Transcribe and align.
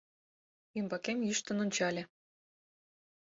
Ӱмбакем 0.77 1.19
йӱштын 1.27 1.57
ончале. 1.63 2.03